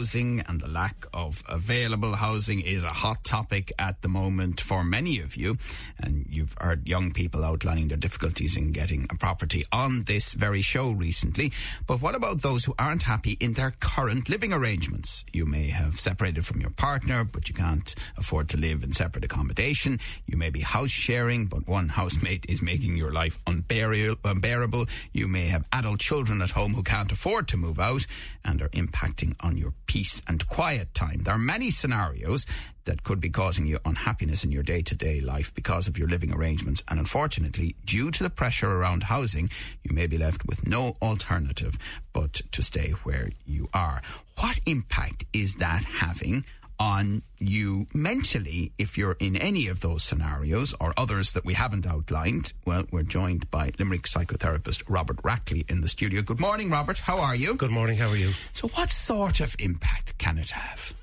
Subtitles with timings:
[0.00, 4.82] Housing and the lack of available housing is a hot topic at the moment for
[4.82, 5.58] many of you.
[5.98, 10.62] And you've heard young people outlining their difficulties in getting a property on this very
[10.62, 11.52] show recently.
[11.86, 15.26] But what about those who aren't happy in their current living arrangements?
[15.34, 19.26] You may have separated from your partner, but you can't afford to live in separate
[19.26, 20.00] accommodation.
[20.24, 24.86] You may be house sharing, but one housemate is making your life unbearable.
[25.12, 28.06] You may have adult children at home who can't afford to move out
[28.46, 31.24] and are impacting on your peace and quiet time.
[31.24, 32.46] There are many scenarios
[32.84, 36.06] that could be causing you unhappiness in your day to day life because of your
[36.06, 36.84] living arrangements.
[36.86, 39.50] And unfortunately, due to the pressure around housing,
[39.82, 41.76] you may be left with no alternative
[42.12, 44.00] but to stay where you are.
[44.38, 46.44] What impact is that having
[46.80, 51.86] on you mentally if you're in any of those scenarios or others that we haven't
[51.86, 52.54] outlined.
[52.64, 56.22] Well, we're joined by Limerick psychotherapist Robert Rackley in the studio.
[56.22, 56.98] Good morning, Robert.
[56.98, 57.54] How are you?
[57.54, 57.98] Good morning.
[57.98, 58.32] How are you?
[58.54, 60.94] So, what sort of impact can it have?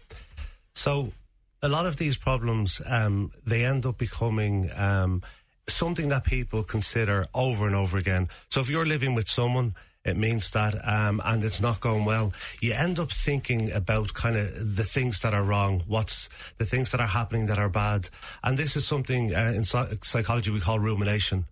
[0.74, 1.14] So,
[1.62, 5.22] a lot of these problems um, they end up becoming um,
[5.68, 8.30] something that people consider over and over again.
[8.50, 9.76] So, if you're living with someone
[10.08, 12.34] it means that, um, and it's not going well.
[12.62, 16.92] You end up thinking about kind of the things that are wrong, what's the things
[16.92, 18.10] that are happening that are bad.
[18.44, 21.46] And this is something uh, in psychology we call rumination.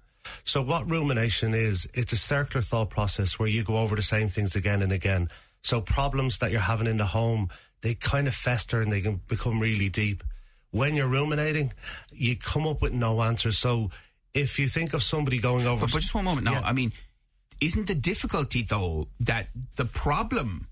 [0.43, 4.27] So what rumination is, it's a circular thought process where you go over the same
[4.29, 5.29] things again and again.
[5.61, 7.49] So problems that you're having in the home,
[7.81, 10.23] they kind of fester and they can become really deep.
[10.71, 11.73] When you're ruminating,
[12.11, 13.57] you come up with no answers.
[13.57, 13.91] So
[14.33, 16.53] if you think of somebody going over, but, but just one moment now.
[16.53, 16.61] Yeah.
[16.65, 16.91] I mean,
[17.61, 20.67] isn't the difficulty though that the problem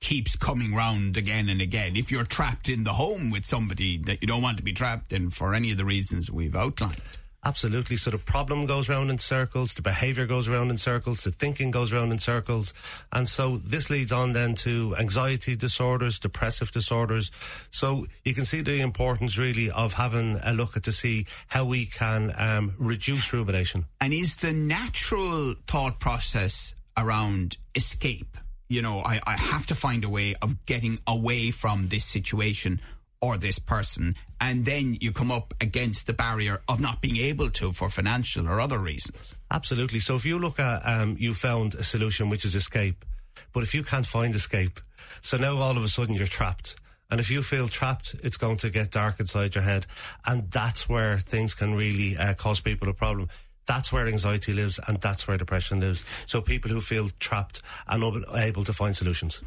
[0.00, 4.22] keeps coming round again and again if you're trapped in the home with somebody that
[4.22, 7.00] you don't want to be trapped in for any of the reasons we've outlined?
[7.42, 7.96] Absolutely.
[7.96, 11.70] So the problem goes around in circles, the behavior goes around in circles, the thinking
[11.70, 12.74] goes around in circles.
[13.12, 17.30] And so this leads on then to anxiety disorders, depressive disorders.
[17.70, 21.64] So you can see the importance really of having a look at to see how
[21.64, 23.86] we can um, reduce rumination.
[24.02, 28.36] And is the natural thought process around escape?
[28.68, 32.80] You know, I, I have to find a way of getting away from this situation
[33.20, 37.50] or this person, and then you come up against the barrier of not being able
[37.50, 39.34] to for financial or other reasons.
[39.50, 40.00] Absolutely.
[40.00, 43.04] So if you look at, um, you found a solution which is escape,
[43.52, 44.80] but if you can't find escape,
[45.20, 46.76] so now all of a sudden you're trapped.
[47.10, 49.84] And if you feel trapped, it's going to get dark inside your head.
[50.24, 53.28] And that's where things can really uh, cause people a problem.
[53.66, 56.04] That's where anxiety lives and that's where depression lives.
[56.26, 59.42] So people who feel trapped and unable to find solutions.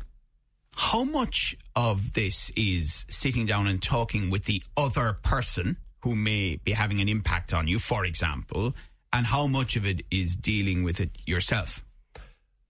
[0.76, 6.58] How much of this is sitting down and talking with the other person who may
[6.58, 8.74] be having an impact on you, for example,
[9.12, 11.84] and how much of it is dealing with it yourself?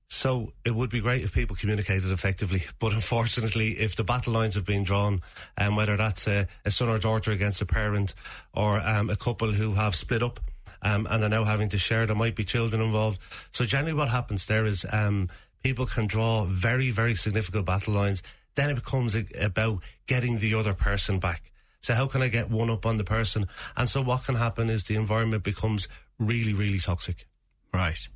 [0.09, 4.53] So it would be great if people communicated effectively, but unfortunately, if the battle lines
[4.53, 5.21] have been drawn,
[5.57, 8.13] and um, whether that's a, a, son or daughter against a parent,
[8.53, 10.39] or um, a couple who have split up
[10.83, 13.19] um, and are now having to share, there might be children involved.
[13.51, 15.29] So generally, what happens there is um,
[15.63, 18.21] people can draw very, very significant battle lines.
[18.55, 21.51] Then it becomes a, about getting the other person back.
[21.81, 23.47] So how can I get one up on the person?
[23.75, 25.87] And so what can happen is the environment becomes
[26.19, 27.27] really, really toxic.
[27.73, 28.07] Right.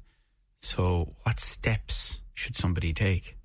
[0.62, 3.36] So what steps should somebody take?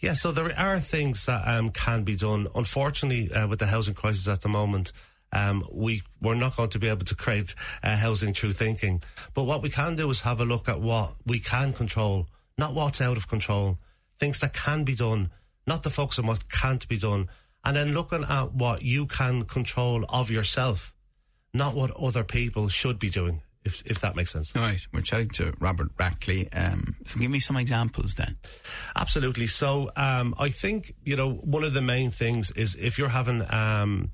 [0.00, 2.46] Yeah, so there are things that um, can be done.
[2.54, 4.92] Unfortunately, uh, with the housing crisis at the moment,
[5.32, 9.02] um, we we're not going to be able to create uh, housing through thinking.
[9.34, 12.74] But what we can do is have a look at what we can control not
[12.74, 13.78] what's out of control,
[14.18, 15.30] things that can be done,
[15.66, 17.28] not the focus on what can't be done,
[17.64, 20.94] and then looking at what you can control of yourself,
[21.54, 23.42] not what other people should be doing.
[23.64, 24.56] If, if that makes sense.
[24.56, 24.80] All right.
[24.94, 26.48] We're chatting to Robert Rackley.
[26.56, 28.38] Um, give me some examples then.
[28.96, 29.46] Absolutely.
[29.46, 33.44] So um, I think, you know, one of the main things is if you're having,
[33.52, 34.10] um,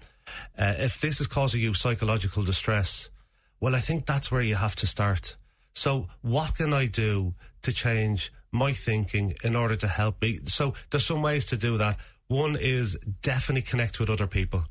[0.59, 3.11] uh, if this is causing you psychological distress,
[3.61, 5.37] well, I think that's where you have to start.
[5.75, 10.39] So what can I do to change my thinking in order to help me.
[10.45, 11.99] So there's some ways to do that.
[12.29, 14.63] One is definitely connect with other people.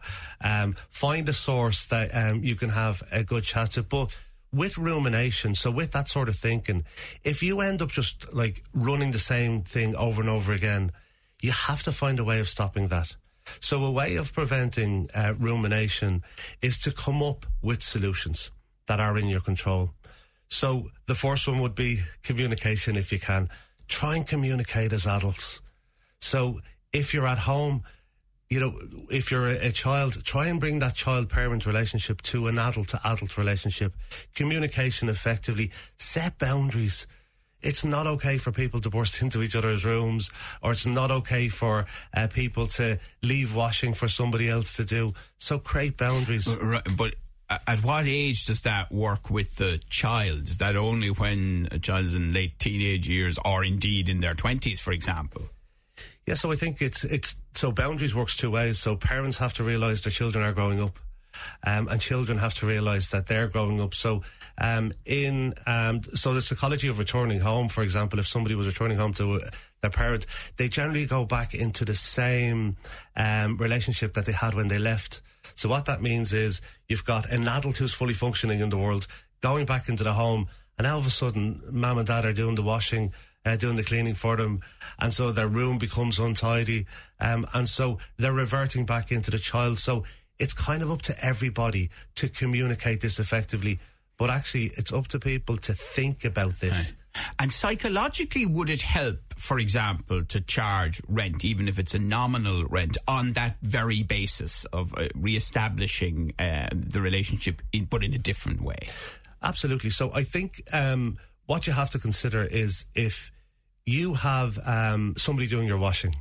[0.41, 3.83] Um, find a source that um, you can have a good chat to.
[3.83, 4.17] But
[4.51, 6.85] with rumination, so with that sort of thinking,
[7.23, 10.91] if you end up just like running the same thing over and over again,
[11.41, 13.15] you have to find a way of stopping that.
[13.59, 16.23] So a way of preventing uh, rumination
[16.61, 18.50] is to come up with solutions
[18.88, 19.94] that are in your control.
[20.53, 23.50] So the first one would be communication if you can.
[23.88, 25.61] Try and communicate as adults.
[26.19, 26.61] So
[26.94, 27.83] if you're at home,
[28.51, 28.79] you know,
[29.09, 32.89] if you're a, a child, try and bring that child parent relationship to an adult
[32.89, 33.95] to adult relationship.
[34.35, 37.07] Communication effectively, set boundaries.
[37.63, 40.29] It's not okay for people to burst into each other's rooms,
[40.61, 45.15] or it's not okay for uh, people to leave washing for somebody else to do.
[45.39, 46.47] So create boundaries.
[46.55, 47.15] Right, but
[47.67, 50.47] at what age does that work with the child?
[50.47, 51.77] Is that only when a
[52.13, 55.44] in late teenage years or indeed in their 20s, for example?
[56.25, 58.79] Yeah, so I think it's it's so boundaries works two ways.
[58.79, 60.97] So parents have to realise their children are growing up,
[61.65, 63.94] um, and children have to realise that they're growing up.
[63.94, 64.21] So
[64.57, 68.97] um, in um, so the psychology of returning home, for example, if somebody was returning
[68.97, 69.50] home to uh,
[69.81, 70.25] their parent,
[70.57, 72.77] they generally go back into the same
[73.15, 75.21] um, relationship that they had when they left.
[75.56, 79.07] So what that means is you've got an adult who's fully functioning in the world
[79.41, 80.47] going back into the home,
[80.77, 83.13] and all of a sudden, mom and dad are doing the washing.
[83.45, 84.62] Uh, doing the cleaning for them,
[85.00, 86.86] and so their room becomes untidy,
[87.19, 89.77] um, and so they're reverting back into the child.
[89.77, 90.06] So
[90.39, 93.80] it's kind of up to everybody to communicate this effectively,
[94.18, 96.94] but actually, it's up to people to think about this.
[97.39, 102.65] And psychologically, would it help, for example, to charge rent, even if it's a nominal
[102.65, 108.18] rent, on that very basis of uh, re-establishing uh, the relationship, in, but in a
[108.18, 108.88] different way?
[109.41, 109.89] Absolutely.
[109.89, 113.31] So I think um, what you have to consider is if
[113.86, 116.15] you have um, somebody doing your washing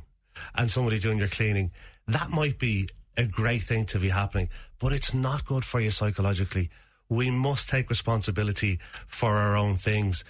[0.55, 1.71] and somebody doing your cleaning,
[2.07, 4.49] that might be a great thing to be happening,
[4.79, 6.69] but it's not good for you psychologically.
[7.09, 10.23] We must take responsibility for our own things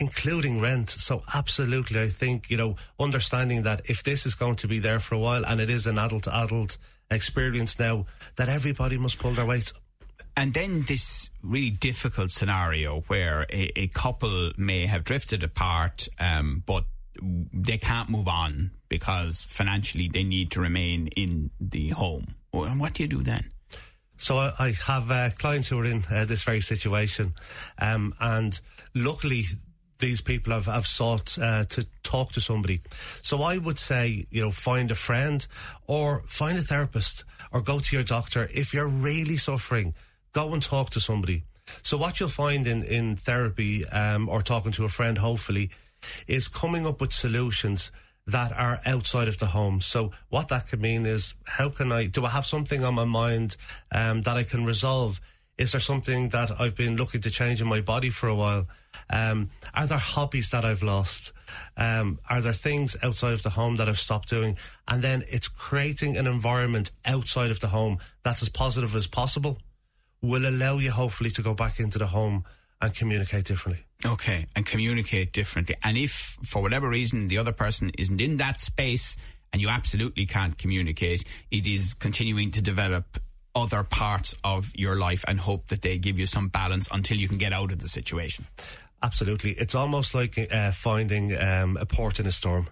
[0.00, 0.90] including rent.
[0.90, 4.98] So absolutely, I think, you know, understanding that if this is going to be there
[4.98, 6.78] for a while and it is an adult to adult
[7.10, 8.06] experience now,
[8.36, 9.72] that everybody must pull their weight.
[10.36, 16.62] And then this really difficult scenario where a, a couple may have drifted apart, um,
[16.66, 16.84] but
[17.20, 22.34] they can't move on because financially they need to remain in the home.
[22.52, 23.50] And what do you do then?
[24.18, 27.34] So I, have uh, clients who are in uh, this very situation,
[27.78, 28.60] um, and
[28.94, 29.44] luckily
[29.98, 32.82] these people have, have sought uh, to talk to somebody.
[33.22, 35.46] So I would say, you know, find a friend
[35.86, 38.48] or find a therapist or go to your doctor.
[38.52, 39.94] If you're really suffering,
[40.32, 41.44] go and talk to somebody.
[41.82, 45.70] So what you'll find in, in therapy um, or talking to a friend, hopefully,
[46.26, 47.92] is coming up with solutions
[48.26, 49.80] that are outside of the home.
[49.80, 53.04] So what that could mean is, how can I, do I have something on my
[53.04, 53.56] mind
[53.92, 55.20] um, that I can resolve?
[55.58, 58.66] Is there something that I've been looking to change in my body for a while?
[59.10, 61.32] Um, are there hobbies that I've lost?
[61.76, 64.56] Um, are there things outside of the home that I've stopped doing?
[64.88, 69.58] And then it's creating an environment outside of the home that's as positive as possible
[70.22, 72.44] will allow you hopefully to go back into the home
[72.80, 73.84] and communicate differently.
[74.04, 75.76] Okay, and communicate differently.
[75.84, 79.16] And if for whatever reason the other person isn't in that space
[79.52, 83.20] and you absolutely can't communicate, it is continuing to develop
[83.54, 87.28] other parts of your life and hope that they give you some balance until you
[87.28, 88.46] can get out of the situation.
[89.02, 89.52] Absolutely.
[89.52, 92.68] It's almost like uh, finding um, a port in a storm.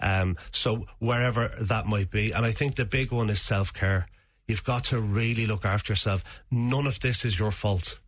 [0.00, 2.32] Um, so wherever that might be.
[2.32, 4.06] And I think the big one is self care.
[4.46, 6.42] You've got to really look after yourself.
[6.50, 7.98] None of this is your fault.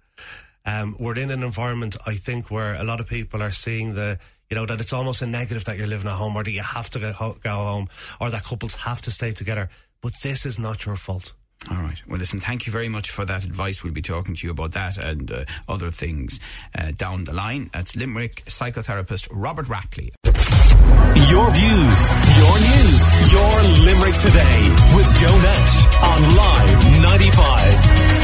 [0.65, 4.19] Um, we're in an environment, I think, where a lot of people are seeing the,
[4.51, 6.63] you know, that it's almost a negative that you're living at home or that you
[6.63, 7.89] have to go, go home
[8.21, 9.69] or that couples have to stay together.
[10.01, 11.33] But this is not your fault.
[11.71, 12.01] All right.
[12.07, 13.83] Well, listen, thank you very much for that advice.
[13.83, 16.41] We'll be talking to you about that and uh, other things
[16.79, 17.71] uh, down the line.
[17.73, 20.11] That's Limerick psychotherapist Robert Rackley.
[21.31, 24.61] Your views, your news, your Limerick today
[24.95, 28.24] with Joe Nash on Live 95.